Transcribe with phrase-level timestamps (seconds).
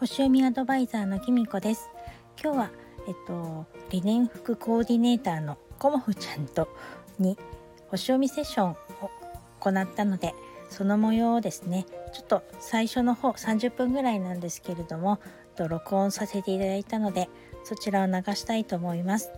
[0.00, 1.90] 星読みアドバイザーのきみこです。
[2.42, 2.70] 今日は
[3.06, 6.74] えっと理念服コーディネーターのコモフちゃんと
[7.18, 7.36] に
[7.88, 8.76] 星読みセッションを
[9.60, 10.32] 行ったので
[10.70, 11.84] その模様をですね
[12.14, 15.18] ちょっと最初の方30分ぐらいなんですけれども
[15.58, 17.28] 録音させていただいたので
[17.64, 19.30] そちらを流したいと思います。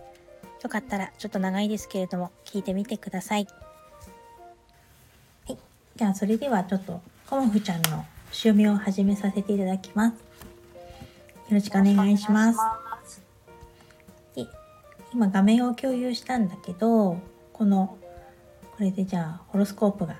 [0.63, 3.47] よかったらちょっと長いですけれども聞いてみてください。
[5.45, 5.57] はい。
[5.97, 10.33] じゃあそれではちょっとコモフちゃんの読みを始めさせていただきます。
[11.53, 12.59] よろしくお願いします。
[14.35, 14.47] で
[15.13, 17.19] 今画面を共有したんだけど、
[17.53, 17.95] この、
[18.75, 20.15] これでじゃあホロスコープが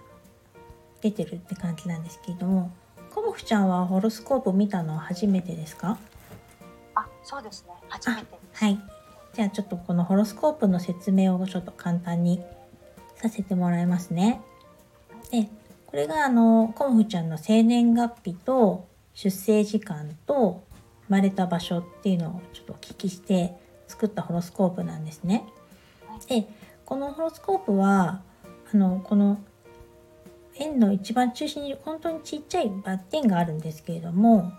[1.01, 2.71] 出てるって感じなんですけれども、
[3.09, 5.97] コモフちゃんはホロスコープ見たのは初めてですか？
[6.93, 7.73] あ、そうですね。
[7.89, 8.79] 初めてはい。
[9.33, 12.43] じゃあちょっとこのホロスコープの説明をちょっと簡単に
[13.15, 14.39] させてもらいますね。
[15.31, 15.49] で、
[15.87, 20.72] これがあの、コンフちゃんの生年月日と出生時間と生
[21.13, 23.53] まれた場所っていうのをちょっとお聞きして
[23.87, 25.45] 作ったホロスコープなんですね。
[26.27, 26.47] で、
[26.85, 28.21] このホロスコープは、
[28.73, 29.39] あの、この
[30.55, 34.53] 円の一番中心に本当にちっちゃいバッテンがあるんですけれども、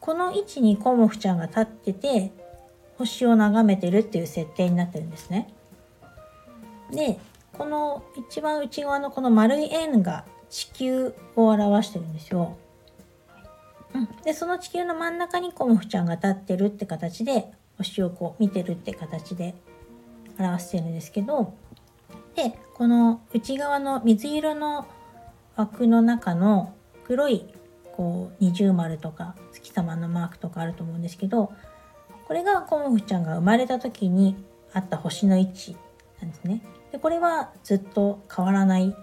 [0.00, 2.32] この位置にコモフちゃんが立ってて
[2.96, 5.52] 星を眺めてるっていう設定になってるんですね。
[6.90, 7.18] で、
[7.52, 12.56] この一番内側のこの丸い円が地球を表してるんですよ。
[13.94, 19.54] うん、でその地球の真ん中にコモフちゃんが立ってるって形で星をこう見てるって形で
[20.38, 21.54] 表してるんですけど
[22.34, 24.86] でこの内側の水色の
[25.56, 27.46] 枠の中の黒い
[27.96, 31.52] こう二重丸とか月様のマークとかあると思うんですけど
[32.26, 34.36] これがコモフちゃんが生まれた時に
[34.72, 35.76] あった星の位置
[36.20, 36.62] なんですね。
[36.92, 38.94] でこれはずっと変わらない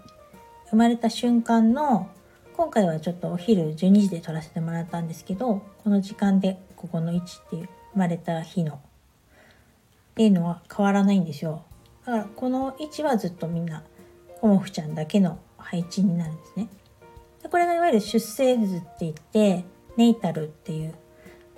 [0.69, 2.09] 生まれた瞬間の
[2.57, 8.79] 今回はちょっとお昼12時で撮らせてもらったんですけどこの時間でここの位置っていう生まれた日のっ
[10.15, 11.65] ていうのは変わらないんですよ。
[12.05, 13.83] だからこの位置はずっとみんな
[14.39, 16.69] コモフちゃんだけの配置になるんですね。
[17.43, 19.65] でこれがいわゆる出生図って言って
[19.97, 20.95] ネイタルっていう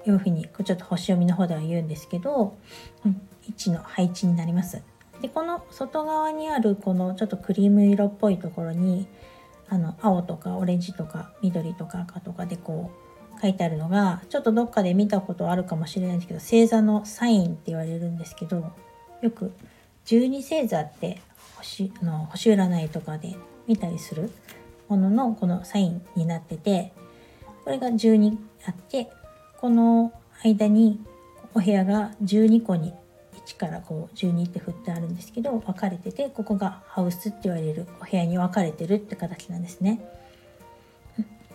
[0.07, 2.57] いうふうにちょっと星読みの方では言うんですけど、
[3.05, 4.81] うん、位置の配置になります。
[5.21, 9.07] でこの外側にあるこのちょっとクリーム色っぽいところに
[9.69, 12.91] あの青とかオレンジとか緑とか赤とかでこ
[13.37, 18.71] う書いてあるのがちょっとどっかで見たことあるかもしれないんですけど星座のサインって言われるんですけど
[19.21, 19.51] よく
[20.05, 21.21] 12星座って
[21.57, 23.35] 星の星占いとかで
[23.67, 24.31] 見たりする
[24.87, 26.93] もののこのサインになってて
[27.63, 29.11] これが12あって
[29.59, 30.13] この
[30.43, 31.01] 間に
[31.53, 32.93] お部屋が12個に
[33.47, 40.01] 1からこう12って振ってあるんですけど分かれててここがハウスって言われるお部屋に分かれてるって形なんですね。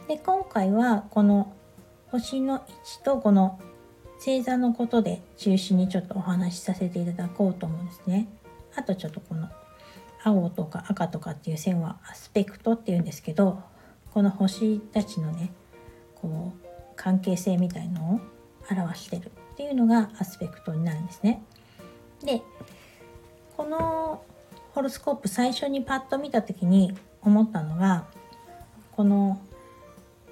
[0.09, 1.53] で今回はこの
[2.11, 3.61] 星の位置とこの
[4.17, 8.29] 星座のことで中心にちょっとお話しさせていただこうと思うんですね。
[8.75, 9.49] あとちょっとこの
[10.25, 13.61] 青とか赤とかっていう線はアスペクトっていうんですけど
[14.15, 15.53] この星たちのね
[16.21, 16.67] こう
[16.97, 18.21] 関係性みたいのを
[18.71, 21.43] 表してるっていうのがアスペクトになるんですね。
[22.25, 22.43] で
[23.57, 24.23] この
[24.75, 28.07] ホロスコープ最初にパッと見た時に思ったのが
[28.93, 29.41] この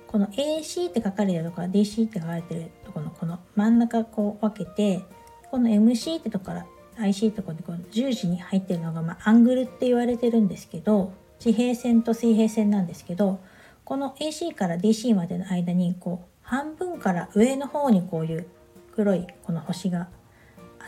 [0.06, 5.04] この AC って書かれてるとか DC って書かれてるとこのこの真ん中こう分けて
[5.50, 6.66] この MC ってとこから
[6.98, 13.40] IC ってとこでこの十字に入ってるのが、まあ、アングルって言われてるんですけど地平線と水平線なんですけど
[13.84, 18.46] この AC から DC までの間にこう半分から上の方にこういう
[18.94, 20.08] 黒いこの星が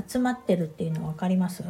[0.08, 1.64] 集まってるっていうの分かります？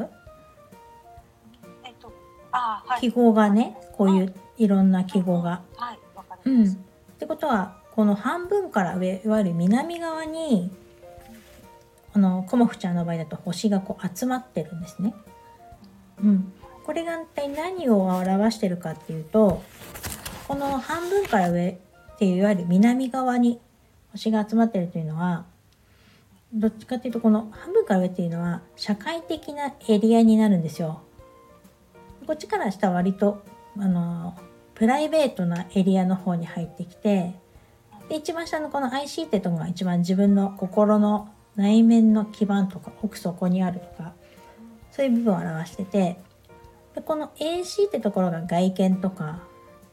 [1.84, 2.12] えっと、
[2.52, 4.68] あはい、記号がねこういうい。
[4.68, 5.62] ろんな記号が。
[5.76, 6.76] はい、っ
[7.18, 10.70] てことはこの半分から上いわゆる南側に
[12.12, 15.14] このコモフちゃんの場合だと星がこう集まってるんですね。
[16.22, 16.52] うん、
[16.84, 19.62] これが一体何を表してるかっていうと
[20.46, 23.60] この半分から上っていういわゆる南側に
[24.12, 25.44] 星が集まってるというのは
[26.54, 31.00] どっちかっていうとこの半分から上っていうのは社会的なエリアになるんですよ。
[32.26, 33.42] こっちから下は割と
[33.78, 34.36] あの
[34.74, 37.34] プライベートなエリアの方に入ってきて
[38.08, 44.12] で一番下のこの IC ってとこが一番自分の心の内面の基盤とか奥底にあるとか
[44.90, 46.18] そういう部分を表してて
[46.94, 49.40] でこの AC ってところが外見とか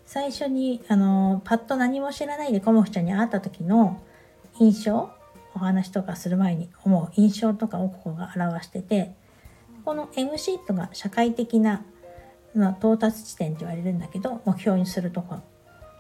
[0.05, 4.01] 最初にあのパッと何も知らないでコモフちゃんに会った時の
[4.59, 5.11] 印象
[5.55, 9.13] お話とかする前に思う印象とかをここが表してて
[9.85, 11.83] この MC とか社会的な
[12.55, 15.41] の到達地点って言われるんだけど目標にするところ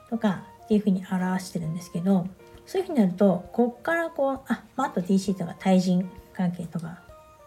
[0.09, 2.27] とかっていうふうに表してるんですけど
[2.65, 6.99] そういうふうになるとこっからこうあ、まあ、あと DC とか対人関係とか、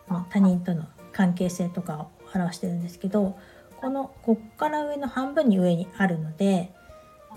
[0.09, 3.39] まあ、他人との関係性とかを表してるんですけど
[3.81, 6.73] このこっから上の半分に上にあるので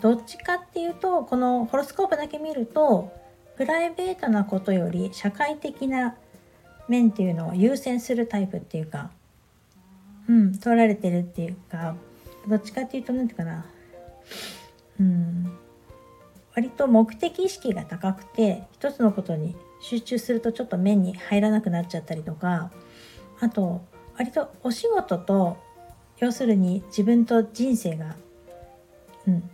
[0.01, 3.11] どっちかっていうとこのホロスコープだけ見ると
[3.57, 6.15] プライベートなことより社会的な
[6.87, 9.11] 面っていうのを優先するタイプっていうか、
[10.27, 11.95] うん、取られてるっていうか
[12.47, 13.65] どっちかっていうと何て言うかな
[14.99, 15.57] うん
[16.55, 22.71] 割と目的意識が高くて一つのことに集中するとちょっと目に入らなくなっちゃったりとか
[23.39, 23.81] あと
[24.17, 25.57] 割とお仕事と
[26.19, 28.15] 要するに自分と人生が、
[29.27, 29.49] うん、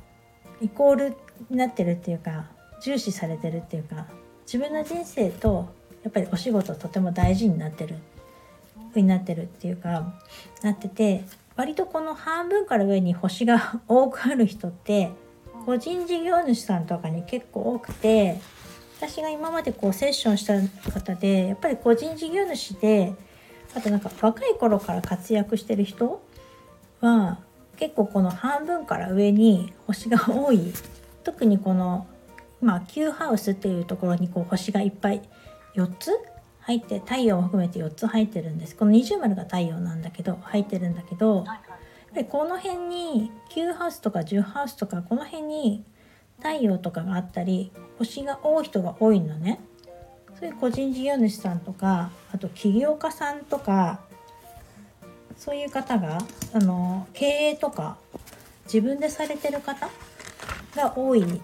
[0.61, 1.15] イコール
[1.49, 2.45] になってるっていうか
[2.81, 4.07] 重視されてるっていうか
[4.45, 5.69] 自分の人生と
[6.03, 7.95] やっぱりお仕事とても大事になってる
[8.95, 10.13] になってるっていうか
[10.61, 11.23] なってて
[11.55, 15.11] 割とこの半分から上に星が 多くある人って
[15.65, 18.39] 個人事業主さんとかに結構多くて
[18.97, 20.59] 私が今までこうセッションした
[20.91, 23.13] 方でやっぱり個人事業主で
[23.75, 26.21] あとなんか若い頃から活躍してる人
[26.99, 27.39] は
[27.77, 30.73] 結構この半分から上に星が多い。
[31.23, 32.07] 特にこの
[32.61, 35.21] まあ Q ハウスっていうところにこう星がいっぱい
[35.75, 36.11] 4つ
[36.61, 38.75] 入って太陽も含めて4つ入ってるんです。
[38.75, 41.45] この二重丸が太陽なんだけど入ってるんだけど
[42.13, 45.83] でこの辺に9ハウスとか10ハウスとかこの辺に
[46.37, 49.59] 太陽とかがあったり星が多い人が多いのね。
[50.39, 53.99] そういう個人事業主さんとかあと起業家さんとか
[55.37, 56.19] そういう方が
[56.53, 57.97] あの経営とか
[58.65, 59.87] 自分でされてる方
[60.75, 61.41] が多い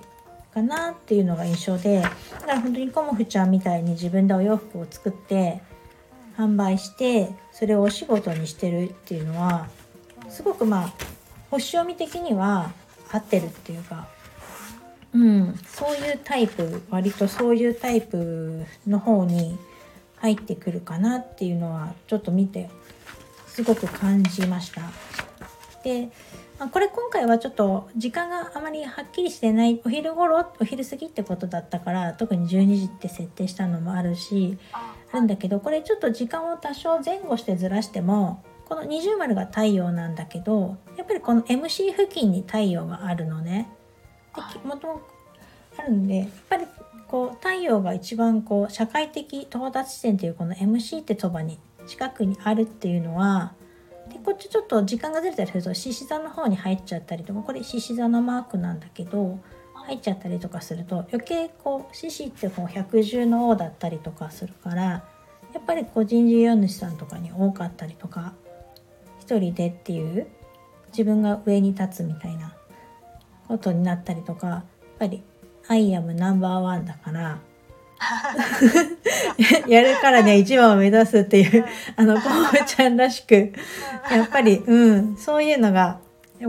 [0.53, 2.09] かなっていうのが印象でだ
[2.39, 5.61] から本当にコモフちゃんみたいに自分でお洋服を作って
[6.37, 9.67] 販売してそれをお仕事にしてるっていうのは
[10.29, 10.93] すごくまあ
[11.49, 12.71] 星読み的には
[13.11, 14.07] 合ってるっていうか
[15.13, 19.57] うんそういうタイプ割とそういうタイプの方に
[20.17, 22.69] 入ってくるかなっていうのはちょっと見て
[23.47, 24.81] すごく感じました。
[25.83, 26.09] で、
[26.59, 34.57] まあ、これ今回はちょっと時間があまりはっきりしてないお昼頃お昼過ぎってことだったから特に12時って設定したのもあるし
[35.11, 43.69] あるんだけどこれちょっと時間を多少前後してずらしてもこの二重丸が太陽なんだけどやっぱりこの MC 付近に太陽があるのね。
[44.35, 45.01] でもとも
[45.77, 46.65] あるんでやっぱり
[47.07, 53.56] こう太陽が一番こう社会的到達地点っていうこの MC ってそばに近くにあるっていうのはで
[54.27, 59.39] こっちちょっと時間がずれたりすると獅子座の方に入っちゃったりとかこれ獅子座のマークなんだけど
[59.73, 65.01] 入っちゃったりとかすると余計こう獅子ってこう百獣の王だったりとかするからや
[65.59, 68.33] っぱり個人事業主さんとかに多かったりとか
[69.21, 70.27] 一人でっていう
[70.89, 72.53] 自分が上に立つみたいな
[73.47, 74.63] ことになったりとかやっ
[74.99, 75.23] ぱり
[75.69, 77.39] 「アイアムナンバーワン」だから
[79.67, 81.65] やるからには一番を目指すっていう
[81.95, 83.53] あのコモちゃんらしく
[84.11, 85.99] やっぱりうんそういうのが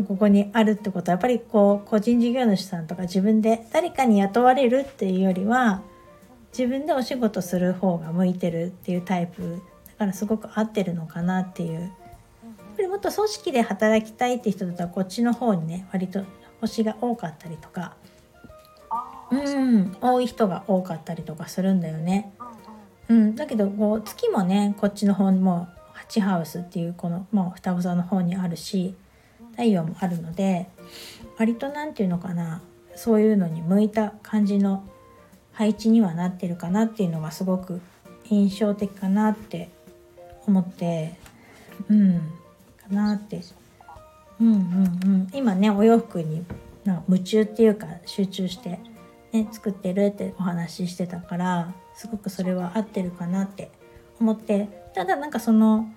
[0.06, 5.82] ここにあるってことはやっぱりこう個人事業主さんとか自分で誰かに雇われるっていうよりは
[6.56, 11.80] 自分でお仕事する方が向いてるっていうタイプだからすごく合ってるのかなっていう。
[11.80, 16.22] やっぱりもっと組織で働きたいって人だったらこっちの方にね割と
[16.60, 17.96] 星が多かったりとか
[19.30, 19.96] うん。
[20.00, 22.32] 多い人が多かったりとかするんだよね。
[23.08, 25.68] うん、だけどこう月もねこっちの方にも
[26.08, 28.94] 8ハウスっていうこのもう双子座の方にあるし
[29.52, 30.68] 太陽もあるので
[31.38, 32.60] 割と何て言うのかな
[32.94, 34.84] そういうのに向いた感じの
[35.52, 37.80] 配置にはなってるかなっていうのがすごく
[38.28, 39.70] 印象的かなって
[40.46, 41.18] 思って
[41.88, 42.18] うん。
[42.76, 43.42] かなって。
[44.40, 45.28] うんうんうん。
[45.32, 46.44] 今ねお洋服に
[46.84, 48.78] なんか夢中っていうか集中して
[49.32, 53.70] ね、作ってるってお話ししてたからすごくそれは合ってるかなって
[54.20, 55.88] 思ってただなんかその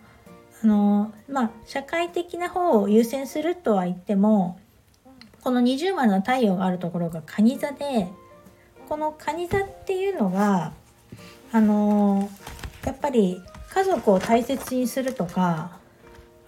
[0.63, 4.59] あのまあ社会的な方を優先するとは言っても
[5.43, 8.07] この二重丸の太陽があるところが蟹座で
[8.89, 10.73] この蟹座っていうのが
[11.51, 12.29] あの
[12.85, 15.79] やっぱり家族を大切にするとか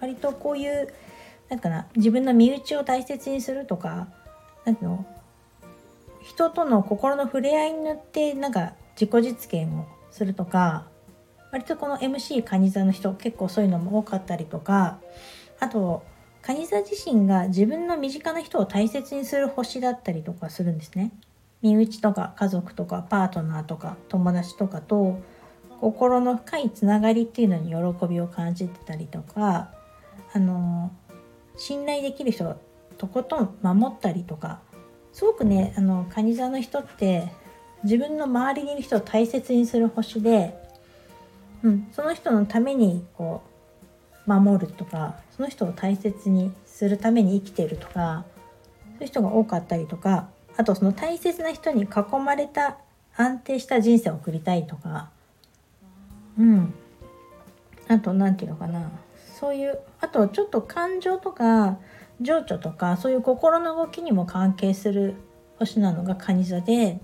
[0.00, 0.92] 割とこういう
[1.48, 4.08] なんかな自分の身内を大切にするとか
[4.64, 5.06] なんていうの
[6.24, 10.86] 人との心の触れ合いによってなんか自己実現をするとか
[11.52, 14.98] 割とこの MC 蟹座の人結構そういうのも多かったりとか
[15.60, 16.02] あと
[16.42, 21.12] 蟹座自身が自分の身近な人を大切にする星だったりとかするんですね。
[21.62, 25.18] 身内とか家族とかパートナーとか友達とかと
[25.80, 29.70] 心の深いつながりっていうのに喜びを感じてたりとか
[30.34, 30.90] あの
[31.56, 32.56] 信頼できる人を
[32.98, 34.60] とことん守ったりとか
[35.14, 37.32] すごくねあの蟹座の人って
[37.84, 40.58] 自分の周りにいる人を大切にする星で、
[41.62, 43.42] うん、その人のためにこ
[44.26, 48.24] う守るとかその人を大切にするために生きてるとか
[48.98, 52.78] そういう人が多かったりとかあとその大切な人に囲まれた
[53.16, 55.10] 安定した人生を送りたいとか
[56.36, 56.74] うん。
[57.86, 58.90] あと何て言うのかな
[59.38, 61.78] そういうあとちょっと感情とか
[62.20, 65.14] 情緒とかそういう心の動きにも関係する
[65.58, 67.00] 星なのが蟹座で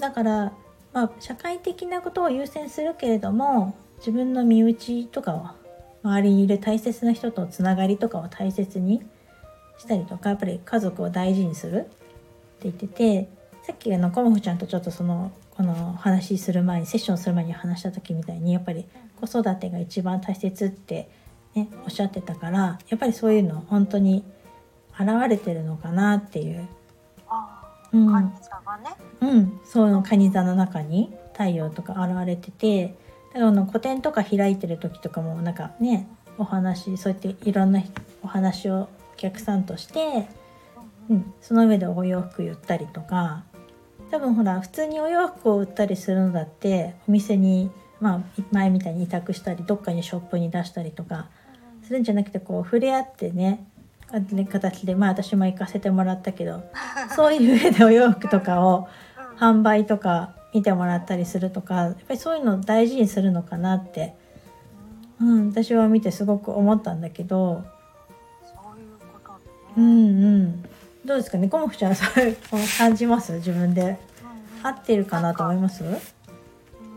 [0.00, 0.52] だから
[0.92, 5.54] まあ社会的なことを優先するけれども自分の身内とかは
[6.02, 9.02] 周りにいる大切な人とつながりとかを大切に
[9.78, 11.90] したりとかやっぱり家族を大事にするって
[12.64, 13.28] 言ってて
[13.62, 18.86] さっきあのコモフちゃんとちょっとそのこの話する前にセッションする前に話した時みたいにやっぱり
[19.20, 21.08] 子育てが一番大切って
[21.54, 24.22] ねおっしゃってたからやっぱりそういうの本当に
[24.98, 26.66] 現れてるのかなっていう。
[27.28, 27.62] あ
[27.92, 28.08] うん。
[28.08, 28.96] あ、カニ座がね。
[29.20, 32.94] うん、その蟹座の中に太陽とか現れてて
[33.32, 37.82] だからあの個展とか開いてる時とかもなんかねお話そうやっていろんな
[38.22, 40.28] お話をお客さんとして、
[41.08, 43.44] うん、その上でお洋服売ったりとか
[44.10, 51.28] 多分ほら普通にお洋服を売ったりするのだってお店に、まあ、前みたいに委託したりどっかにショップに出したりとか
[51.82, 53.66] するんじゃなくてこう触れ合ってね
[54.48, 56.62] 形でまあ私も行かせてもらったけど
[57.14, 59.36] そういう上でお洋服とかをうん。
[59.36, 64.16] 販売とか見てもらったりするとかやっぱりそういうのを大事にするのかなって、
[65.20, 67.62] うん、私は見てすごく思ったんだけど。
[68.44, 69.32] そういうこと
[69.76, 69.86] うね。
[69.86, 70.62] んうん。
[71.04, 71.48] どうですかね？
[71.48, 72.36] コモフちゃんそういう
[72.78, 73.32] 感じます？
[73.34, 73.82] 自分で。
[73.82, 73.88] うん。
[73.88, 73.96] うん
[74.62, 75.84] 合ってるかなと思います？
[75.84, 75.96] うん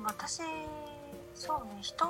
[0.05, 0.39] 私
[1.35, 2.05] そうね人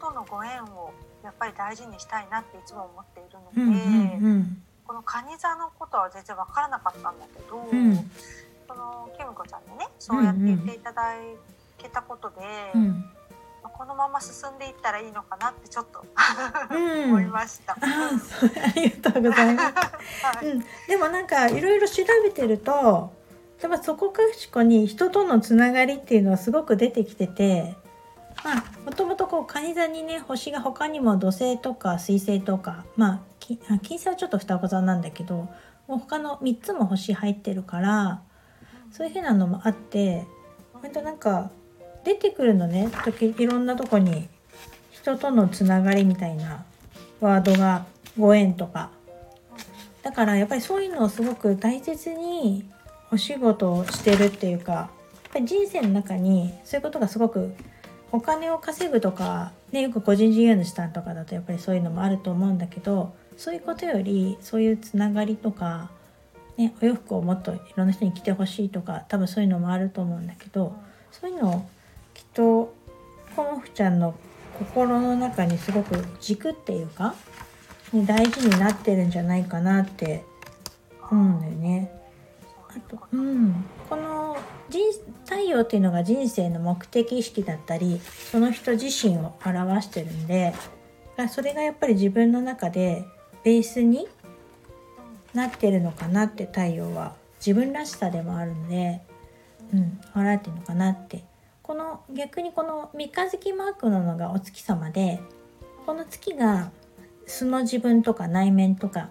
[0.00, 8.10] とのご縁をやっぱり大事にしたいなっていつも思っているので、うんうんこのカニ座のことは全然わからなかったんだけど、うん。
[8.66, 11.14] そのキムコちゃんにねそうやって言っていただ
[11.78, 12.36] けたことで、
[12.74, 13.04] うんうん。
[13.62, 16.04] このまま進んでいったらいいのかなってちょっと
[16.74, 17.04] うん。
[17.04, 17.74] 思いました。
[17.74, 17.78] あ
[18.74, 19.74] りがとうございます。
[20.26, 23.12] は いうん、でもなんかいろいろ調べてると
[23.62, 27.76] やっぱそこかしこに人とのつながりっていうのはすごく出てきてて
[28.44, 33.20] まあもともとこう蟹座にね星が他にも土星とか水星とかまあ
[33.82, 35.48] 金星はちょっと双子座なんだけど
[35.86, 38.22] もう他の3つも星入ってるから
[38.92, 40.26] そういうふうなのもあって
[40.74, 41.50] 割となんか
[42.04, 44.28] 出てくるのね時いろんなとこに
[44.90, 46.64] 人とのつながりみたいな
[47.20, 47.86] ワードが
[48.18, 48.90] ご縁とか。
[50.02, 52.64] だからやっぱりそういうのをすごく大切に
[53.12, 54.88] お仕事をしてるっていうかやっ
[55.32, 57.54] ぱり人生の中にそういうことがすごく
[58.12, 65.90] お金を稼ぐとか、ね、よく個人事業主さんとかだとやっぱりそういうのもあると思うんだけどそういうことよりそういうつながりとか、
[66.56, 70.74] ね、お洋服をもっといろんな人に着てほしいとか多分そういうのもあると思うんだけど
[71.12, 71.68] そういうのを
[72.14, 72.74] きっと
[73.36, 74.14] コモフちゃんの
[74.58, 77.14] 心の中にすごく軸っていうか
[77.92, 80.24] に大事になってるんじゃないかなって
[81.10, 81.90] 思うんだよね。
[82.68, 83.64] あと、うん、
[85.60, 88.00] 太陽っていうのが人生の目的意識だったり
[88.30, 90.54] その人自身を表してるんで
[91.28, 93.04] それがやっぱり自分の中で
[93.44, 94.08] ベースに
[95.34, 99.00] なってるのかなって太陽は自分らしさでもあるので、
[99.72, 101.24] うん、現れてるのかなって。
[101.62, 105.20] この逆にこの三日月マークなのがお月様で
[105.86, 106.72] この月が
[107.26, 109.08] 素の自分とか内面とか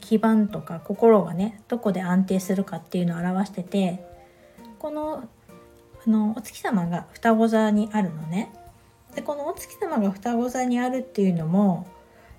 [0.00, 4.11] 基盤とか心がねどこで安定するかっていうのを表してて
[4.82, 5.22] この
[6.04, 8.52] あのお月様が双子座にあるのね。
[9.14, 11.86] でこのお月様が双子座にあるっていうのも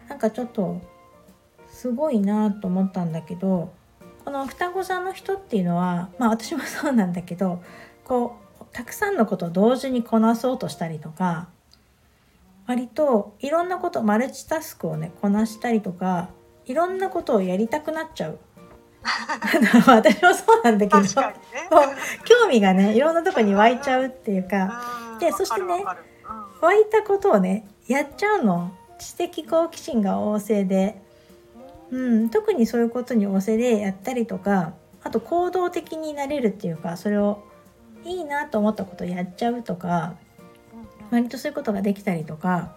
[0.09, 0.81] なんかちょっと
[1.69, 3.71] すごいなと思ったんだけど
[4.25, 7.63] この双子座の人っていうのはまあ私もそうなんだけど
[8.03, 11.47] こうたくさんのことを同時にこなそうとしたりとか
[12.67, 16.29] 割といろんなことマルチタスクをねこなしたりとか
[16.65, 18.39] いろんなことをやりたくなっちゃう
[19.85, 21.01] 私もそうなんだけど。
[21.01, 21.07] ね。
[22.25, 24.81] 興味がねいろんなとこに湧いちゃうっていうか。
[25.13, 25.19] うん。
[25.19, 25.83] でそしてね
[26.61, 28.71] 湧いたことをねやっちゃうの。
[29.03, 31.01] 知的好奇心が旺盛で、
[31.91, 37.43] うん、特にそういうことに旺盛でやったりとかあと行動的になれるっていうかそれを
[38.05, 40.15] いいなと思ったことをやっちゃうとか
[41.11, 42.75] 割とそういうことができたりとか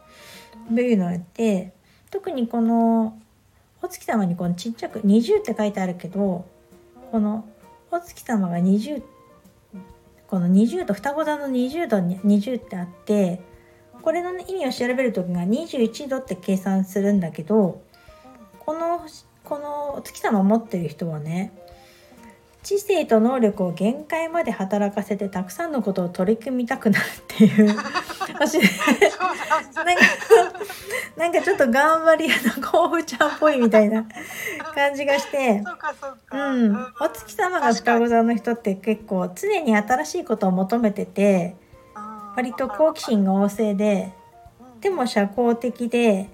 [0.68, 1.72] そういうのをやって
[2.10, 3.18] 特にこの
[3.86, 6.44] お月様にこのちっちゃく20って書いてあるけど
[7.12, 7.48] この
[7.92, 9.00] お月様が20
[10.26, 13.40] この20と双子座の20度に20ってあって
[14.02, 17.80] これの、意味を調べる時が21度って計算するんだけど
[18.58, 19.06] この
[19.44, 21.52] このお月様を持ってる人はね
[22.66, 27.72] 知性と能力を限界まで働かせてたくさんのことを取り組みたくなるっていう。
[28.34, 30.02] 私なんか
[31.16, 34.04] なんかちょっと頑張り屋の甲府ちゃんっぽいみたいな
[34.74, 35.62] 感じがして。
[36.32, 41.54] そうん、お月様が双子座の人って結構常に新しいことを求めてて
[42.34, 44.12] 割と好奇心が旺盛で
[44.80, 46.28] でも社交的で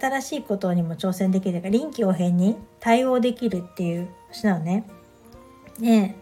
[0.00, 1.60] 新しいことにも挑戦できる。
[1.60, 4.95] から臨機応変に対応できるっていう人なのね。
[5.78, 6.14] で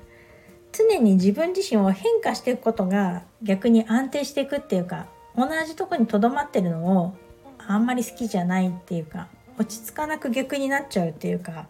[0.72, 5.06] 常に自分自身を変化していくことが逆に安定していくっていうか
[5.36, 7.14] 同じとこにとどまってるのを
[7.58, 11.68] あんまり好きじゃないっていうか落ち着かなく逆になっちゃうっていうか。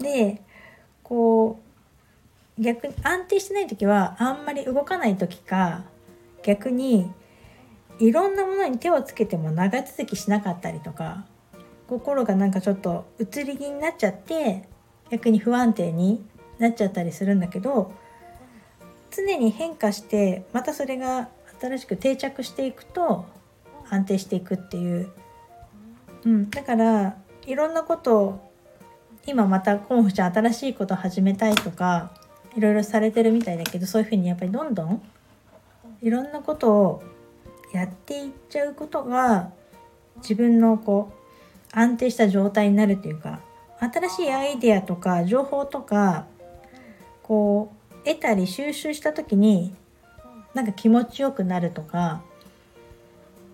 [0.00, 0.42] で
[1.02, 1.60] こ
[2.58, 5.82] う逆に安定してない時はあんまり動かない時か
[6.42, 7.10] 逆に
[7.98, 11.24] いろんなものに手をつけても長続きしなかったりとか
[11.88, 14.68] 心がなんかちょっと移り気になっちゃって
[15.10, 16.24] 逆に不安定に
[16.58, 17.92] なっちゃったりするんだけど
[19.10, 21.28] 常に変化してまたそれが
[21.60, 23.26] 新しく定着していくと
[23.88, 25.10] 安定していくっていう、
[26.24, 28.52] うん、だからいろんなことを
[29.26, 32.12] 今またコンフちゃん新しいこと始めたいとか
[32.56, 35.02] いろいろされてるみたいだけどそういうふうにやっぱりどんどん
[36.02, 37.02] いろんなことを
[37.72, 39.50] やっていっちゃうことが
[40.16, 43.40] 自分のこう安定した状態になるというか
[43.80, 46.26] 新しいアイデアとか情報とか
[47.24, 49.74] こう得たり収集した時に
[50.52, 52.22] なんか気持ちよくなるとか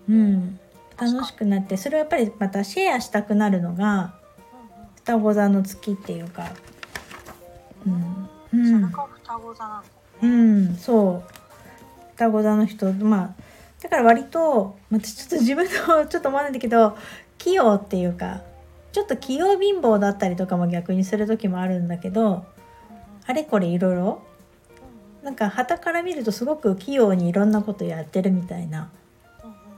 [0.07, 0.59] うん
[0.99, 4.13] 楽しくなってそれをやっぱりまたシェアしたくなるのが
[4.97, 6.51] 双子座の月っていうか
[7.87, 9.87] うんうんそれが双子座なんだ
[10.21, 10.31] うね。
[10.73, 11.33] んそう
[12.15, 13.33] 双子座の人まあ
[13.81, 16.95] だから割と私ちょっと自分のちょっと思わないんだけど
[17.39, 18.41] 器用っていうか
[18.91, 22.45] ちょっと器用貧乏だったりとかも逆にする時もあるんだけど
[23.31, 24.21] あれこれいろいろ？
[25.23, 28.91] なんか傍から見るとすごく器用にいろんなことやってるみたいな。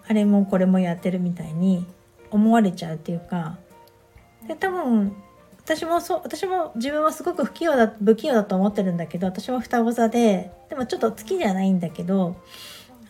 [0.08, 1.86] あれもこれもやってるみたいに
[2.32, 3.58] 思われちゃうっていうか。
[4.48, 5.16] で多分
[5.60, 12.36] 私もそう私も自分はすごく不器用だ不器用だと思ってるんだけど私も双子座ででもちょっと好きじゃないんだけど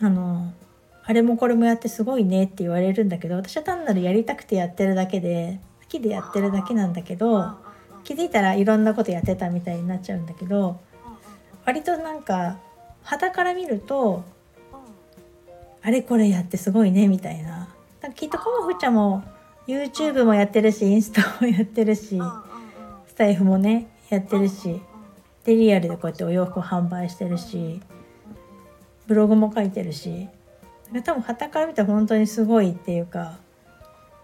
[0.02, 0.52] あの
[1.04, 7.56] あれもこれもやってすごいねって言われるんだけど私は単なるやりたくてやってるだけで好きでやってるだけなんだけど
[8.04, 10.78] 気づいたらいろんなことやってたみたいになっちゃうんだけど
[11.64, 12.58] 割となんか
[13.02, 14.24] 肌から見ると
[15.82, 17.68] あれこれやってすごいねみたいな。
[18.00, 19.22] だからきっとコモフちゃんも
[19.66, 22.20] YouTube もやってるしインスタもやってるし
[23.06, 24.80] スタイフもねやってるし
[25.44, 27.80] でリアルでこうやってお洋服を販売してるし
[29.06, 30.28] ブログも書いてるし
[31.04, 33.38] 多分傍から見たら本当にすごいっていうか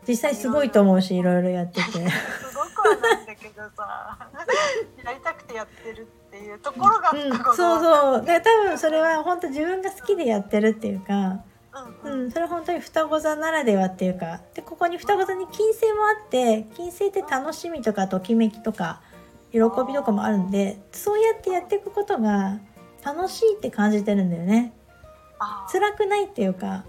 [0.07, 1.83] 実際すごいと思うしいろいろやってて。
[1.91, 3.20] すごくはない
[3.61, 4.17] どさ
[5.05, 7.57] やりたくてやってるっていうところがうん。
[7.57, 8.25] そうそう。
[8.25, 11.15] で多分それは本当自分が好きでやってるっていうか。
[11.15, 12.21] うんうん。
[12.25, 14.41] うん、それ本当に双子座ならではっていうか。
[14.55, 19.01] でここに双子座に金星もあって金星って楽しみとかときめきとか
[19.53, 22.59] 喜びとかもあるんでそうやってやっていくことが
[23.05, 24.73] 楽しいって感じてるんだよね。
[25.71, 26.85] 辛くないっていうか。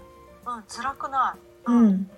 [0.46, 1.38] うん辛くない。
[1.66, 2.10] うん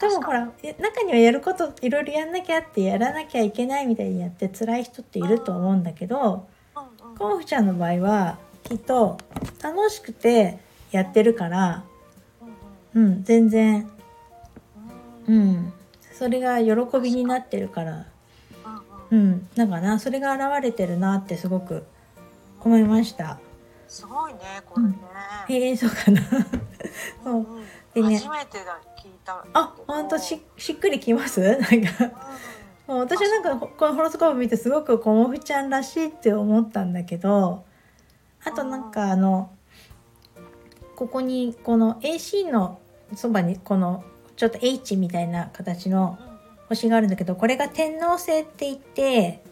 [0.00, 6.82] 多分ほ確らえ中にはやることいろいろやんなきゃってやらなきゃいけないみたいにやって辛い人っていると思うんだけどうん。
[6.82, 9.18] うんコンフちゃんの場合はきっと
[9.62, 10.58] 楽しくて
[10.90, 11.84] やってるから
[12.94, 13.02] うん。
[13.02, 13.90] うん全然。
[15.28, 15.34] うん。
[15.34, 15.42] うん。
[15.42, 15.72] うん、
[16.14, 18.06] それが喜びになってるから、
[19.10, 19.18] うん。
[19.18, 19.26] うん。
[19.26, 21.84] うん、なんかなそれが現れてるなってすごく
[22.64, 23.38] 思いました。
[23.86, 24.94] すごいねこれね。
[25.48, 26.22] へえそうかな。
[27.24, 27.46] そう
[27.94, 28.18] でね。
[28.18, 29.44] 初めてだ聞いた。
[29.52, 31.40] あ、ほんとししっくりきます？
[31.40, 31.68] なんか。
[32.86, 37.64] もう私はなんかこのホロスコープ見てすごくコモフちゃんらしいって思ったんだけど、
[38.44, 39.50] あとなんかあの
[40.96, 42.80] ここにこの AC の
[43.14, 44.04] そばにこの
[44.36, 46.18] ちょっと H みたいな形の
[46.68, 49.42] 星があるんだけどこれが天王星って言って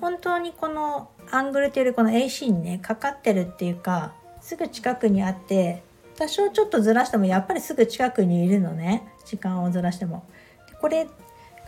[0.00, 5.82] 本当にこのアングルというよりこの AC にねかかってるっていうかすぐ近くにあって
[6.16, 10.24] 多少ちょっとずらしてもやっぱりすぐ近くにいるのね時間をずらしても。
[10.80, 11.06] これ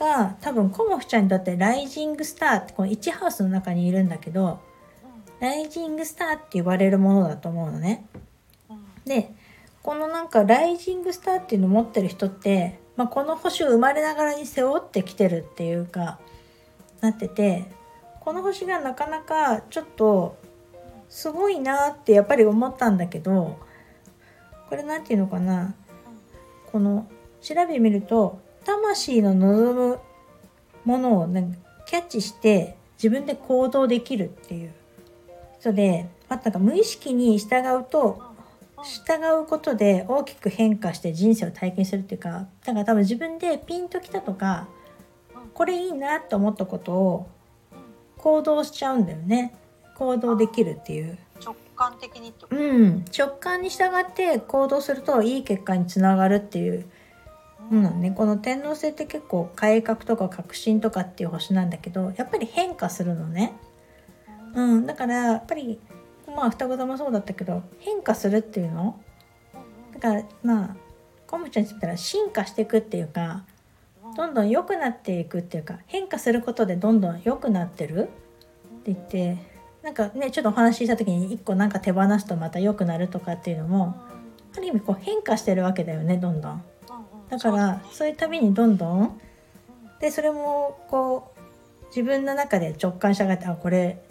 [0.01, 4.61] が多分コモフちゃんにとってライジングスターってこの1ハウスの中にいるんだけど
[5.41, 8.07] ライジングスターって言われるものだと思うのね。
[9.05, 9.33] で
[9.83, 16.19] このなんかライジングスターっていうのを持ってる人って、まあ、この星を生まれながらに背負ってきてるっていうか
[17.03, 17.67] なってて
[18.21, 20.37] この星がなかなかちょっと
[21.11, 23.59] すごいなってやっぱり思ったんだけど
[24.69, 25.75] これなんていうのかな？
[26.73, 27.07] この
[27.41, 29.99] 調べてみると魂の望む
[30.85, 34.73] ものをなんかキャッチして自分で行動できるっていう。
[35.61, 38.21] 人で、あ、なんか無意識に従うと
[38.83, 44.69] 従うことで大きく変化して人生を体験するっていうかだから多分自分でピンときたとか
[45.55, 47.31] これいいなと思ったことを
[48.19, 49.55] 行動しちゃうんだよね。
[49.97, 51.19] 行動できるっていう。
[51.85, 52.57] 直感的にってこと？
[52.57, 56.87] うん、直感に従って行動するといい結果につながるっていう
[57.71, 58.01] うん。
[58.01, 63.55] ね、この天王星って結構改革とか革新とかっていう星なんだけどやっぱり変化するのね、
[64.55, 65.79] うん、だからやっぱり
[66.27, 69.01] まあ双子座もそうだったけど変化するっていうの？
[69.95, 70.77] だからまあ
[71.27, 73.45] コムちゃんに言ったら進化していくっていうか
[74.17, 78.11] どんどん良くなっていくっていうか変化することでどんどん良くなってる？
[78.81, 79.54] って言って
[79.85, 83.95] なんかねちょっとお話しした時に一個なんか手放すとまた良くなるとかっていうのも
[84.57, 86.65] ある意味こう変化してるわけだよねどんどん。
[87.29, 89.21] だからそういうたびにどんどん
[90.01, 94.03] でそれもこう自分の中で直感したがってあこれ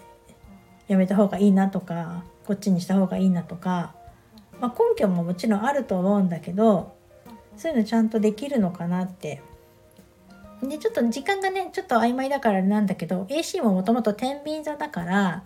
[0.88, 3.96] やめた方がいいなとかこっちにした方がいいなとか、
[4.62, 6.96] まあ、根拠ももちろんあると思うんだけど
[7.58, 9.42] そういうのちゃんとできるのかなって。
[10.62, 15.44] でちょっと時間がねちょっと曖昧だからなんだけど AC ももともと天秤座だから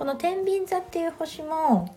[0.00, 1.94] この天秤座っていう星も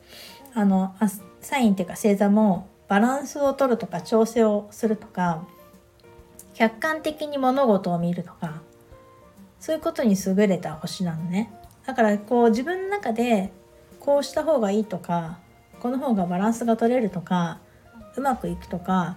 [0.53, 0.93] あの
[1.39, 5.47] サインっていうか星座もバランスを取るとか調整をするとか
[6.53, 8.61] 客観的に物事を見るとか
[9.57, 11.49] そういうことに優れた星なのね。
[11.87, 13.53] だからこう自分の中で
[14.01, 15.39] こうした方がいいとか
[15.79, 17.59] この方がバランスが取れるとか
[18.17, 19.15] うまくいくとか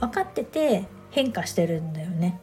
[0.00, 2.40] 分かってて変化してるんだよね。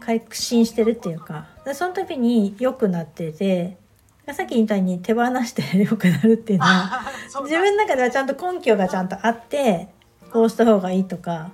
[0.00, 1.48] 改心してるっていうか。
[1.74, 3.81] その時に良くなってて
[4.30, 7.02] さっきみたいに手放して良くなるっていうのは
[7.42, 9.88] 自分の中ではちゃんと根拠がちゃんとあって
[10.30, 11.50] こうした方がいいとか、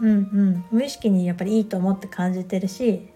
[0.00, 3.08] うんうん、無意識にやっぱりいいと思って感じてるし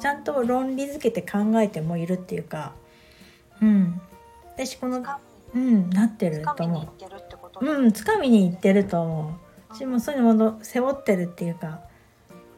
[0.00, 2.72] ちゃんと論理づけて考えてもいるっていうか、
[3.60, 4.00] うん、
[4.54, 5.02] 私この、
[5.54, 6.88] うん、なってると思
[7.60, 7.66] う。
[7.66, 9.38] うん、つかみにいってると思
[9.70, 9.74] う。
[9.74, 11.80] 私もそういうもの背負ってるっていうか。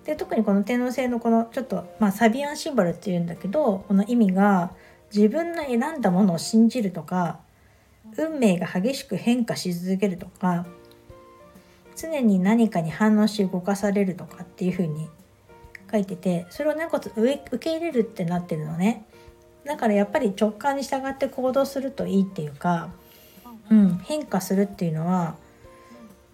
[0.04, 4.70] で特にこの天王星のこのちょっと、まあ、サビアンシンボルっていうんだけどこの意味が
[5.14, 7.40] 自分の選んだものを信じるとか
[8.16, 10.66] 運命が激しく変化し続けるとか
[11.96, 15.08] 常に何かに反応し動かされるとかっていう風に
[15.90, 19.06] 書いててそれをなおかつ受け入れるってなってるのね。
[19.64, 22.90] だからやっぱり直感に従って行動するといいっていうか、
[23.70, 25.34] うん、変化するっていうのはやっ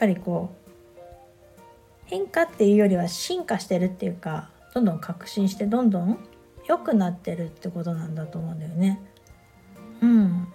[0.01, 0.61] ぱりこう
[2.07, 6.19] 変化っていうよりは進化してるっていうかどんどん革新してどんどん
[6.67, 9.01] 良くなってるってことなんだと思うんだよね。
[10.01, 10.53] うん。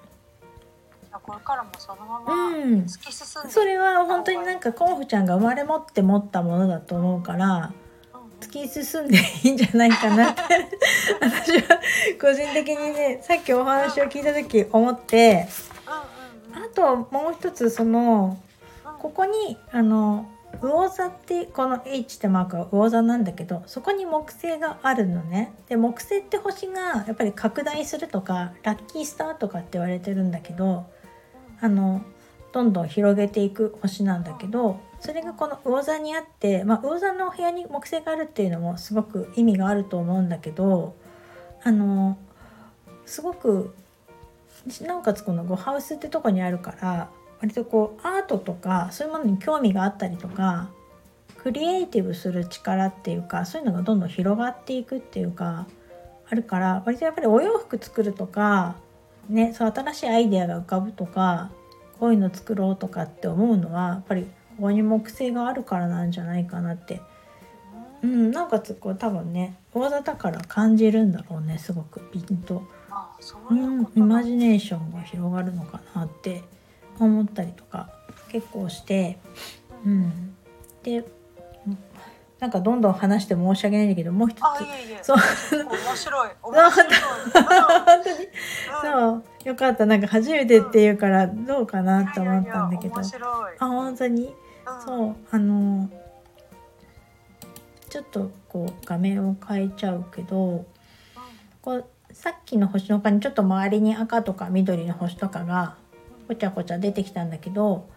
[1.23, 2.33] これからもそのまま
[2.85, 7.73] 突き進んで、うん、それは本当になんかコンフちゃんが生まれ持って持ったものだと思うから、
[8.41, 10.41] 突き進んでいいんじゃないかなって。
[11.21, 11.79] 私は
[12.21, 15.47] 個人的にねさっきお話を聞いた時思って、
[15.87, 16.05] あ
[16.75, 18.37] ともう一つその
[18.99, 20.29] ここにあの
[20.61, 25.53] 魚座ってこの H ってマークは魚座なんだけどそこに木星があるのね。
[25.69, 30.85] で木星って星がやっぱり拡大するとかラッキースターとかって言われてるんだけど
[31.61, 32.01] あの
[32.51, 40.95] どんどん広げていく星なんだけどそれがこの魚座にあって、まあ、魚座のお部屋に木星があるっていうのもすごく意味があると思うんだけど
[41.63, 42.17] あの
[43.05, 43.75] すごく
[44.81, 47.09] なおかつこの5ハウスってとこにあるから
[47.41, 50.69] 割とこうアートとかそういうものに興味があったりとか
[51.37, 55.67] クリエイティブする力っていうかそういうのがどんどん広がっていくっていうか
[56.27, 58.75] あるから割とやっぱりお洋服作るとか
[59.29, 61.51] ねそう新しいアイデアが浮かぶとか
[61.99, 67.01] こういうの作ろうとかって思うのはやっぱりここに木星があるからなんじゃないかなって。
[68.01, 72.63] うん、なおかつこう多分ね大座だから感じるんだろうねすごくピンと。
[73.49, 76.43] うん、イマジネーションが広がるのかなって
[77.03, 77.89] 思ったりとか
[78.29, 79.17] 結構して、
[79.85, 80.35] うん、
[80.83, 81.05] で
[82.39, 84.41] なんかどんどん話して申し訳ないんだけどもう一つ
[85.01, 85.17] そう。
[85.17, 86.29] 面白い。
[86.43, 86.87] 面白い。
[86.91, 89.47] 本当に、うん、そう。
[89.47, 89.85] よかった。
[89.85, 93.03] なんか初めてっていうからどうかなと思ったんだけど、い
[93.59, 95.15] あ本当に、うん、そう。
[95.31, 95.89] あの
[97.89, 100.65] ちょっとこう画面を変えちゃうけど、うん、
[101.61, 105.75] こうさっきの星の他にちょっと周りに赤とか緑の星とかが
[106.27, 107.87] こちゃこちゃ出てきたんだけど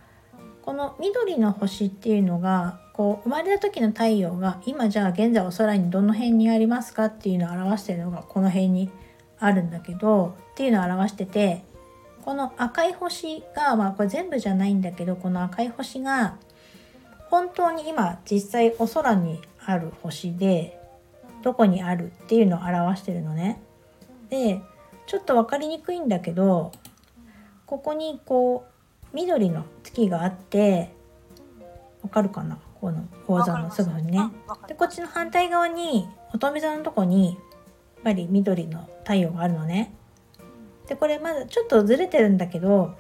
[0.62, 8.91] この緑の星っていうのがこう生まれた時の太陽が今じゃあ現在お空にどの辺にありますかっていうのを表してるのがこの辺に
[9.38, 11.64] あるんだけどっていうのを表してて
[12.25, 16.37] この赤い星がまあこれ全部じゃないんだけどこの赤い星が
[17.31, 20.79] 本当に今実際お空にある星で
[21.43, 23.62] どこにあるっていうのを表してるのね。
[24.29, 24.61] で
[25.07, 26.73] ちょっと分かりにくいんだけど
[27.68, 28.66] ここにこ
[29.12, 30.90] う緑の月があって
[32.02, 32.59] わかるかな？
[32.81, 34.31] この宝座のすぐにね。
[34.66, 37.37] でこっちの反対側に乙女座のとこにやっ
[38.04, 39.92] ぱり緑の太陽があるのね。
[40.87, 42.94] でこれまだちょっとずれてるんだけど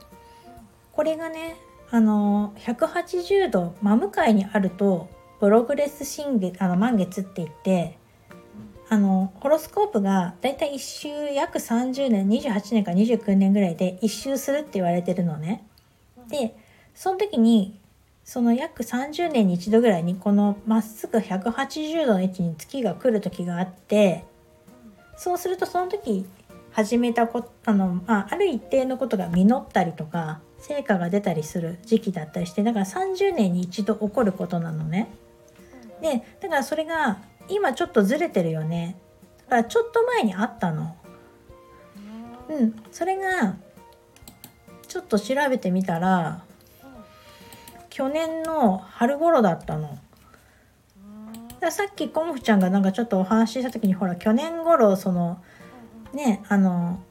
[0.92, 1.56] これがね
[1.90, 5.08] あの180度真向かいにあると
[5.40, 7.96] プログレス新月あの満月って言って
[8.90, 15.66] あのホロスコープがだいたい1周約30年28年か29年ぐらいで1周するって言われてるのね。
[16.30, 16.56] で
[16.94, 17.78] その時に
[18.24, 24.24] その約30年に一度ぐらいにこのまっすぐ180度の位置に月が来る時があって
[25.16, 26.26] そうするとその時
[26.72, 35.08] 始めたこあの、まあ、ある一定のことが実ったりとか成果が出たりする時期だったりしてだから30年に一度起こることなのね。
[36.02, 37.18] でだからそれが
[37.48, 38.96] 今ちょっとずれてるよね。
[39.48, 40.96] だからちょっと前にあったの。
[42.48, 43.56] うんそれが
[44.86, 46.42] ちょっと調べてみたら
[47.90, 49.98] 去年の春頃だったの。
[51.60, 55.42] ださっきコムフちゃんがなんかちょっとお話しした時にほら去年頃その
[56.12, 57.02] ねあの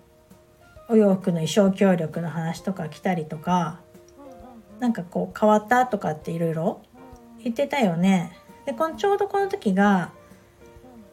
[0.89, 3.81] お洋服の衣装協力の話とか来たりとか
[4.79, 6.81] なんかこう変わったとかっていろいろ
[7.43, 8.31] 言ってたよね。
[8.65, 10.11] でこのちょうどこの時が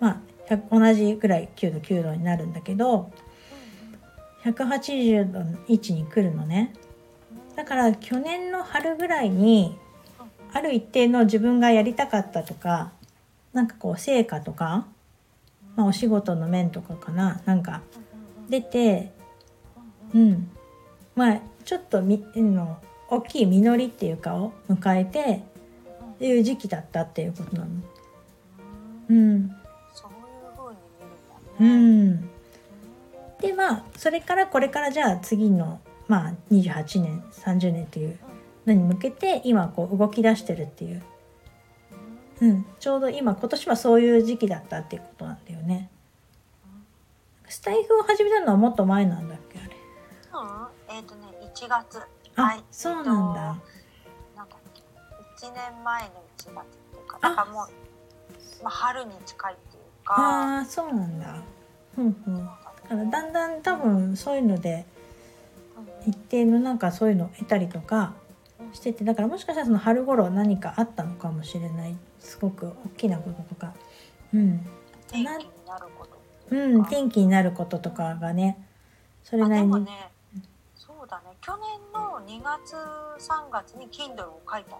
[0.04, 3.10] まあ同じぐらい9度9度になるんだけど
[4.44, 6.74] 180度の位置に来るのね。
[7.56, 9.78] だから去年の春ぐらいに
[10.52, 12.92] ある一定の自分がやりたかったとか
[13.54, 14.86] なんかこう成果とか、
[15.76, 17.80] まあ、お仕事の面とかかななんか
[18.50, 19.12] 出て
[20.12, 20.50] うん
[21.14, 22.76] まあちょっとみの
[23.08, 25.44] 大きい実りっていうかを迎えて
[26.16, 27.68] っていう時期だったっていうことなの。
[29.10, 29.56] うん、
[31.60, 32.28] うん、
[33.40, 38.18] でまあそれからこれからじゃあ次のまあ28年30年っていう
[38.66, 41.02] のに向けて今こう動き出してるっていう、
[42.40, 45.90] うん、ちょうど今今年はそういう時期だったっていうことなんだよね。
[47.48, 49.70] スタイフを始めたのはもっと前なんだっけあれ。
[49.70, 52.00] うん、えっ、とね1月。
[52.36, 53.56] あ、はいそうなんだ。
[53.56, 54.82] えっとなんだっけ
[55.46, 59.56] 1年前の1月っていうかだからもう、まあ、春に近い
[60.04, 60.14] か。
[60.16, 61.42] ああそうなんだ。
[61.98, 62.36] うんうん。
[62.44, 62.50] だ
[62.88, 64.84] からだんだん多分そういうので
[66.06, 68.14] 一定のなんかそういうのを得たりとか
[68.72, 73.74] しててだからもしかしたらその春頃何かあったのかもしれないすごく大きなこととか
[74.34, 74.66] うん、
[75.08, 75.28] 天気に
[75.66, 76.20] なること。
[76.50, 78.58] うん、転機になることとかがね
[79.22, 79.86] それあなりに、
[80.74, 81.36] そうだね。
[81.40, 84.76] 去年の2月3月に Kindle を書いた。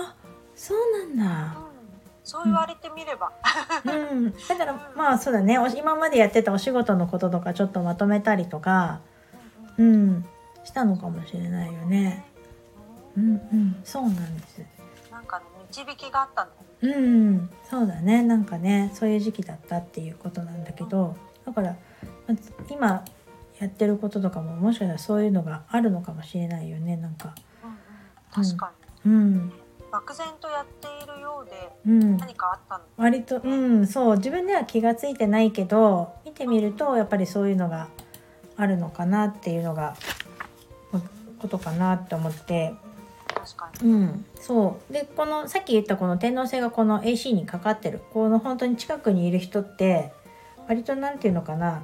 [0.00, 0.14] あ
[0.54, 1.79] そうなんうん、
[2.22, 3.32] そう言われてみれば。
[3.84, 4.32] だうん。
[4.32, 5.58] だからまあそうだね。
[5.58, 9.00] お今までやってたお仕事のこととかちょっとまとめたりとか
[9.78, 10.24] うん
[10.64, 12.24] したのかもしれないよね。
[13.16, 13.80] うんうん。
[13.84, 14.62] そうなんです。
[15.10, 16.48] なんかね導きがあったん
[16.82, 17.00] だよね。
[17.00, 18.22] うんそうだね。
[18.22, 21.76] なんかねそういう時期だったっていうことなんだけどだから
[22.70, 23.04] 今
[23.58, 26.96] やってることとかももしかしたらそういうのがあるのかもしれないよね。
[26.96, 27.34] なんか。
[27.62, 27.76] うんうん、
[28.44, 28.72] 確か
[29.04, 29.46] うん。
[29.48, 29.52] に
[29.90, 32.16] 漠然とやっているようでうん。
[32.16, 32.84] 何かあったの？
[32.96, 34.16] 割とうんそう。
[34.16, 37.88] 自分では気が付いてないけど見てみるとやっぱりそういうのが
[38.56, 39.96] あるのかなっていうのが
[40.92, 41.02] ま
[41.40, 42.74] ことかなって思って。
[43.34, 43.90] 確かに。
[43.90, 44.24] うん。
[44.36, 44.92] そう。
[44.92, 48.00] でこのさっき言ったこの天王星がこの AC にかかってる。
[48.12, 50.12] この本当に近くにいる人って
[50.68, 51.82] 割となんていうのかな。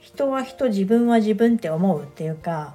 [0.00, 2.74] 人は人自分は自分って思うっていうか。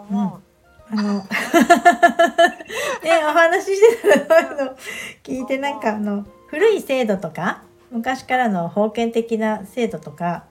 [0.00, 0.51] うん、思う。
[0.94, 1.14] あの
[3.02, 4.76] ねお話ししてたらの
[5.22, 10.44] 聞いてなんかあの古い制度とか昔からの封建的な制度とか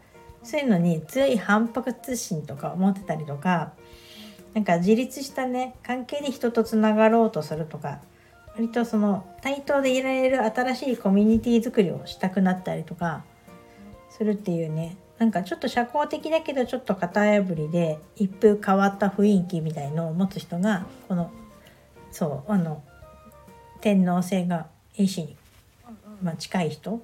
[0.44, 3.74] そういうのに強い反発心とか思ってたりとか
[4.56, 8.00] なんか自立したね関係で人とつながろうとするとか
[8.56, 13.24] 割とその対等でいられる新しいコミュニティ作りをしたくなったりとか
[14.10, 21.30] するっていうねなんかちょっと社交的だけどちょっと型破りで一風変わった雰囲気みたいのを持つ人がこの
[22.10, 22.82] そうあの
[23.82, 24.66] 天皇制が
[24.98, 25.38] AC に、
[25.86, 26.26] うんうん。
[26.26, 27.04] まあ、近い人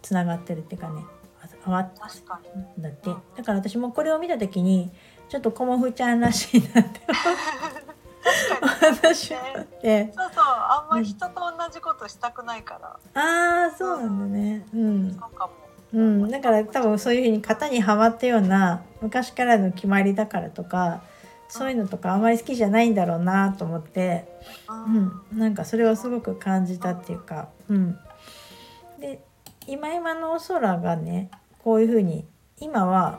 [0.00, 1.02] つながってるっていうかね。
[1.64, 1.90] あわ。
[2.78, 4.88] だってだから私もこれを見た時に
[5.28, 7.00] ちょっとコモフちゃんらしいなって
[8.80, 12.78] 私は思ってそうそう、あんまり人と同じことしたくないか
[13.14, 13.20] ら。
[13.20, 14.64] ああそうなんだね。
[14.72, 15.10] うん。
[15.10, 15.69] そうかも。
[15.92, 21.02] うん、だから多分そういうふうに型にはまったような昔からの決まりだからとか
[21.48, 24.24] そういうのとかあんまり好きじゃないんだろうなと思って、
[24.68, 27.98] うん、なんかそれをすごく感じたっていうか、うん、
[29.00, 29.20] で
[29.66, 32.24] 今今のお空がねこういうふうに
[32.60, 33.18] 今は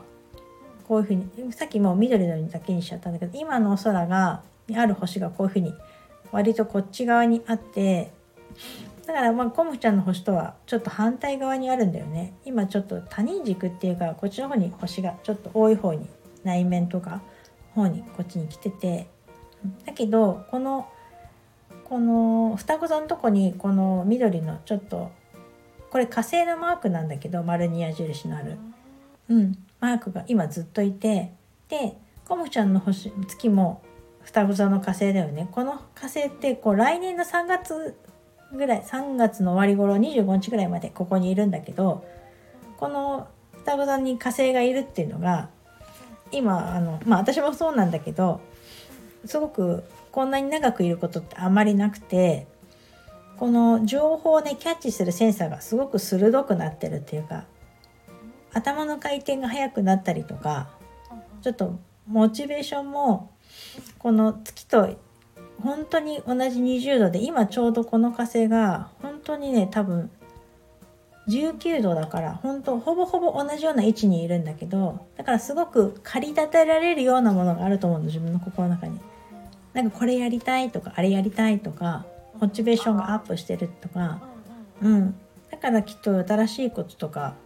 [0.88, 5.74] こういうふうにさっきもう緑のだけにしちゃったんだけど今のお空がにある星がこういうふうに
[6.30, 8.10] 割とこっち側にあって
[9.06, 12.34] だからまあコムちゃんの星とはちょっと反対側にあるんだよね。
[12.44, 16.08] 今ちょっと他人軸っていうかこっちの方に星がちょっと多い方に
[16.44, 17.22] 内面とか
[17.74, 19.08] 方にこっちに来てて。
[19.86, 20.88] だけどこの
[21.84, 25.12] この双子座のとこにこの緑のちょっと
[25.90, 28.58] これ火星のマークなんだけど丸に矢印のある、
[29.28, 31.32] うん、マークが今ずっといて。
[31.68, 31.96] で
[32.28, 33.82] コムちゃんの星月も
[34.22, 35.48] 双子座の火星だよね。
[35.50, 37.96] この火星ってこう来年の3月
[38.52, 42.04] ぐらい3月の終わり頃25日ぐらいまでここにいるんだけど
[42.76, 45.48] この双子座に火星がいるっていうのが
[46.30, 48.40] 今あのまあ私もそうなんだけど
[49.24, 52.46] すごくこんなに長くいることってあまりなくて
[53.36, 57.44] この情報をねキャッチするセンサーがすごく鋭くなってるっていうか
[58.52, 60.70] 頭の回転が速くなったりとか
[61.40, 63.32] ちょっとモチベーションも
[63.98, 64.96] この月と
[65.60, 70.10] 本当に同じ20度で今ちょうどこの火星が本当にね多分
[71.28, 78.98] 19度だから本当ほぼほぼ同じような位置にいるんだけどだからすごく駆り立てられるようなものがあると思うの自分の心の中に。
[79.72, 82.04] なんかこれやりたいとかあれやりたいとか
[82.38, 84.20] モチベーションがアップしてるとか、
[84.82, 85.14] うん、
[85.50, 87.36] だからきっと新しいこととか、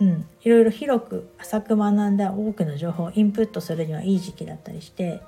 [0.00, 5.20] うん、いろいろ広く浅く学んだ多くの情報をインプットするにはいい時期だったりして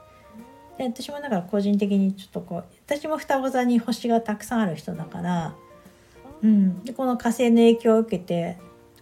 [0.78, 5.54] で私もだから個人的にちょっとこう私も双子座に星がたくさんある人だから、
[6.42, 8.58] うん、でこの火星の影響を受けて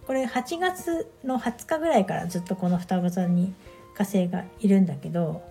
[0.07, 3.53] これ8月の20日ぐらいからずっとこの双子座に
[3.95, 5.41] 火星がいるんだけど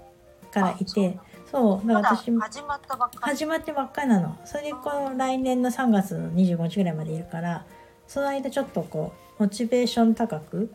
[0.55, 1.19] からいて
[1.51, 1.87] そう。
[1.87, 3.37] だから私も始まったばっかり。
[3.37, 4.39] 始まってばっかりなの。
[4.45, 7.67] それでこの来年の3月の25日ぐらいまでいるから
[8.07, 10.73] その間ちょっとこうモチベーション高く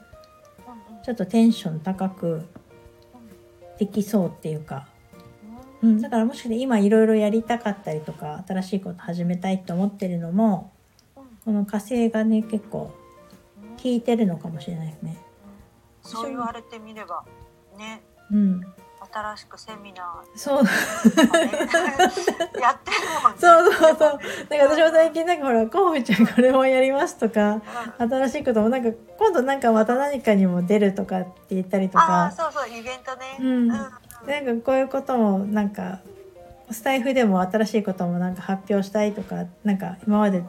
[1.05, 2.43] ちょっとテンション高く
[3.79, 4.87] できそうっていうか、
[5.81, 10.71] うん、だからもしかして今いろいろやりたかったりとか新しいこと始めたいと思ってるのも
[11.45, 12.91] この火星がね結構
[13.81, 15.17] 効いてるのかもしれないですね。
[16.01, 17.23] そう言われてみれば
[17.77, 18.01] ね。
[18.31, 18.61] うん、
[19.11, 21.51] 新しくセミナそうーとかね。
[22.61, 23.37] やってるもんね。
[23.37, 24.19] そうそうそう。
[24.49, 27.61] なんか私も最近なんかほら「コウちゃんこれもやります」とか
[27.99, 28.09] うん。
[28.11, 33.37] 新しいこともなんか今度なんかまた何かにも出るとかって言ったりとああかそうそうイベントね。
[33.39, 33.71] うん。
[33.71, 33.91] うん
[34.27, 36.01] なんかこういうこともなんか
[36.71, 40.43] スタイフでも新しいこともなんか発表したいとかなんか今まで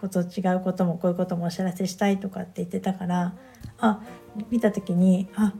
[0.00, 3.34] こと違うこともこういうこともお知らせしたいとかって言ってたから
[3.78, 4.00] あ
[4.50, 5.52] 見た時にあ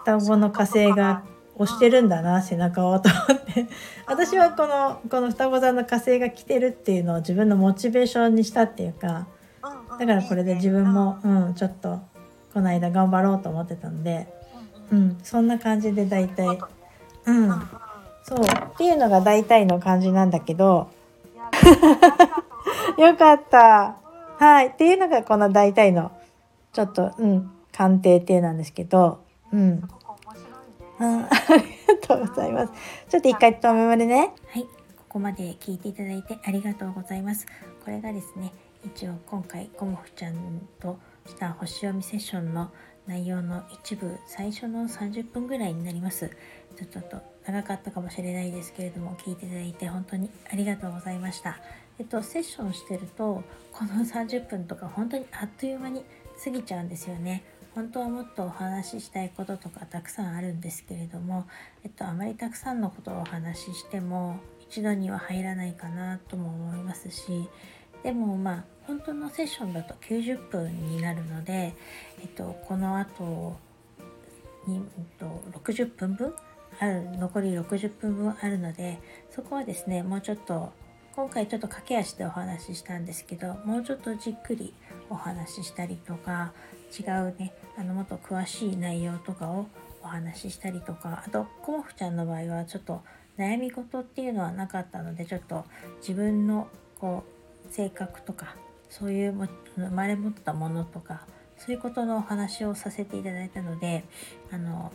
[0.00, 1.22] 双子の火星が
[1.56, 3.66] 押してるんだな背中をと思って。
[4.06, 9.28] 私はこのこの双子座の火星が来てるっていうのを自分のモチベーションにしたっていうか
[9.98, 12.00] だからこれで自分もうんちょっと
[12.52, 14.26] この間頑張ろうと思ってたので
[14.90, 15.18] うん。
[15.22, 16.58] そんな感じで大体。
[16.58, 16.68] そ
[17.26, 17.48] うん。
[18.22, 18.38] そう。
[18.40, 20.88] っていうのが大体の感じなんだけど。
[22.98, 23.96] よかった。
[24.40, 24.46] うん。
[24.46, 24.68] はい。
[24.68, 26.12] っていうのがこの大体の
[26.72, 27.50] ちょっとうん。
[27.74, 29.24] 鑑定っていうなんですけど。
[29.52, 29.80] うん。
[29.80, 30.48] すごく面白いね。
[31.00, 32.72] うん、 ありがとうございます。
[33.08, 34.32] ちょっと一回止めまでね。
[34.48, 34.68] はい、こ
[35.08, 37.46] こまで聞いていただいてありがとうございます。
[37.84, 38.52] これがですね、
[38.84, 40.36] 一応今回コモフちゃん
[40.80, 42.70] とした星読みセッションの
[43.06, 46.30] 内容の一部、最初の30分ぐらいになります。
[46.76, 51.58] ちょちょっと長かったかもしれないですけれども、聞いていただいて本当にありがとうございました。
[51.98, 56.04] えっと、セッションしてると、この30分とか本当にあっという間に
[56.42, 57.44] 過ぎちゃうんですよね。
[57.74, 61.46] 本当はもっとお話ししたいこととかたくさんあるんですけれども、
[61.82, 67.48] えっと、あまりたくさんのことをお話ししても一度には入らないかなとも思いますし
[68.04, 71.74] でもまあ本当のセッションだと90分になるので、
[72.20, 73.56] えっと、この後
[74.66, 76.34] に、えっと、60分分
[76.80, 80.72] ある残り60分分あるのでそこはですねもうちょっと
[81.14, 84.74] 今回ちょっと駆け足でお話ししたんですけどもうちょっとじっくり
[85.08, 86.52] お話ししたりとか
[86.98, 89.66] 違うねあのもっと詳しい内容とかを
[90.02, 93.02] お話ししたりとかあとコモフちゃんの場合はちょっと
[93.38, 95.64] 悩み事っていうのはなかったのでちょっと
[96.00, 96.68] 自分の
[97.00, 97.24] こ
[97.68, 98.56] う性格とか
[98.98, 101.26] そういう生まれ持ったものとか
[101.58, 104.04] そういうことのお話をさせていただいたので
[104.52, 104.92] あの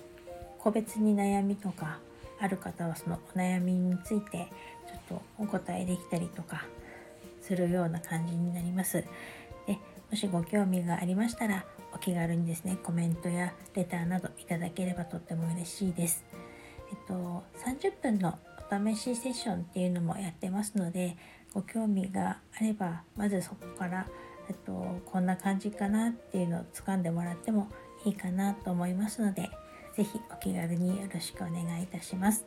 [0.58, 2.00] 個別に悩みとか
[2.40, 4.48] ある方はそのお悩みについて
[4.88, 6.66] ちょっとお答えできたりとか
[7.42, 9.04] するような感じになります。
[9.68, 9.78] で
[10.10, 16.24] もしご興味がありましたらお気軽にですねコメントやレターなどいただければとっても嬉しいです。
[16.90, 18.40] えっと30分の
[18.72, 21.18] お試しセッションっていうのもやってますので
[21.54, 24.08] ご興味があればまずそこから
[24.48, 27.68] えっとこんな感じかなっていうのを掴んでもらっても
[28.06, 29.50] いいかなと思いますので、
[29.96, 32.46] ぜひお気軽によろしくお願いいたします。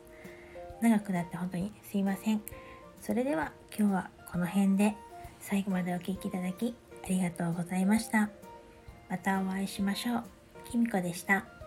[0.81, 2.41] 長くなって本当にすいません。
[3.01, 4.95] それでは今日はこの辺で
[5.39, 6.75] 最後までお聴きいただき
[7.05, 8.29] ありがとうございました。
[9.09, 10.23] またお会いしましょう。
[10.69, 11.62] きみこでした。